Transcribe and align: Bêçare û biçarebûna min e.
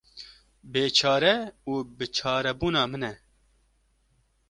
Bêçare 0.71 1.37
û 1.71 1.73
biçarebûna 1.97 2.83
min 2.91 3.03
e. 3.11 3.13